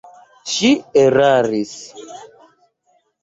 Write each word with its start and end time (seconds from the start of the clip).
Ŝi 0.53 0.69
eraris. 1.01 1.75